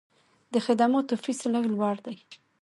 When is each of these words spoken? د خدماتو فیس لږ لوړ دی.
د 0.53 0.55
خدماتو 0.65 1.13
فیس 1.23 1.39
لږ 1.53 1.65
لوړ 1.73 1.95
دی. 2.05 2.17